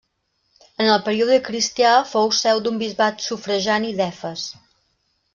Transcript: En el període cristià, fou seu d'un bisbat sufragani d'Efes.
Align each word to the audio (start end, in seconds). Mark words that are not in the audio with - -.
En 0.83 0.87
el 0.93 1.01
període 1.09 1.35
cristià, 1.49 1.91
fou 2.11 2.31
seu 2.37 2.61
d'un 2.67 2.79
bisbat 2.83 3.21
sufragani 3.27 3.93
d'Efes. 4.01 4.47